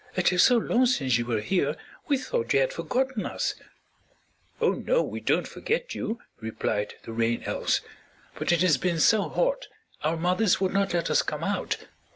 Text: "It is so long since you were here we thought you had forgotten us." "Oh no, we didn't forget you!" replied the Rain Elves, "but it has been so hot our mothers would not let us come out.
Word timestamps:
"It 0.15 0.33
is 0.33 0.41
so 0.41 0.57
long 0.57 0.87
since 0.87 1.19
you 1.19 1.27
were 1.27 1.41
here 1.41 1.75
we 2.07 2.17
thought 2.17 2.51
you 2.53 2.59
had 2.61 2.73
forgotten 2.73 3.23
us." 3.27 3.53
"Oh 4.59 4.71
no, 4.71 5.03
we 5.03 5.19
didn't 5.19 5.47
forget 5.47 5.93
you!" 5.93 6.17
replied 6.39 6.95
the 7.03 7.13
Rain 7.13 7.43
Elves, 7.43 7.81
"but 8.33 8.51
it 8.51 8.63
has 8.63 8.77
been 8.79 8.99
so 8.99 9.29
hot 9.29 9.67
our 10.03 10.17
mothers 10.17 10.59
would 10.59 10.73
not 10.73 10.95
let 10.95 11.11
us 11.11 11.21
come 11.21 11.43
out. 11.43 11.85